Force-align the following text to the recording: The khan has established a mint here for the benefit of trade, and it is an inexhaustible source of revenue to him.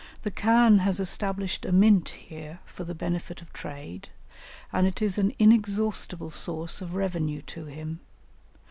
The 0.23 0.31
khan 0.31 0.79
has 0.79 0.99
established 0.99 1.63
a 1.63 1.71
mint 1.71 2.09
here 2.09 2.57
for 2.65 2.83
the 2.83 2.95
benefit 2.95 3.39
of 3.39 3.53
trade, 3.53 4.09
and 4.73 4.87
it 4.87 4.99
is 4.99 5.19
an 5.19 5.31
inexhaustible 5.37 6.31
source 6.31 6.81
of 6.81 6.95
revenue 6.95 7.43
to 7.43 7.65
him. 7.65 7.99